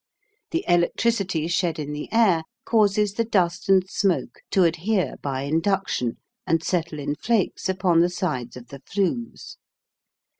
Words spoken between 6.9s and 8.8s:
in flakes upon the sides of the